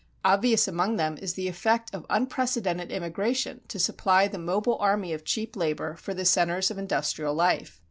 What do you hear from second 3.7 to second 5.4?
supply the mobile army of